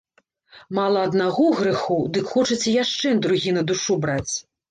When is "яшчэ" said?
2.83-3.13